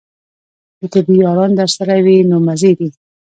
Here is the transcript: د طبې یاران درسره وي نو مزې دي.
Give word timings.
د 0.79 0.81
طبې 0.93 1.15
یاران 1.23 1.51
درسره 1.59 1.95
وي 2.05 2.17
نو 2.29 2.37
مزې 2.47 2.71
دي. 2.79 2.89